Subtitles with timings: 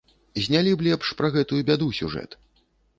[0.45, 2.31] Знялі б лепш пра гэтую бяду сюжэт.